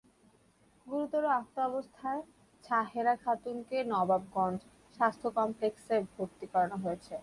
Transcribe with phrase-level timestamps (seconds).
[0.87, 2.21] গুরুতর আহত অবস্থায়
[2.63, 4.59] ছাহেরা খাতুনকে নবাবগঞ্জ
[4.97, 7.15] স্বাস্থ্য কমপ্লেক্সে ভর্তি করা হয়েছে।